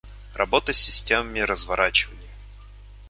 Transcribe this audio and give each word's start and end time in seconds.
Работа 0.33 0.73
с 0.73 0.77
системами 0.79 1.41
разворачивания 1.41 2.27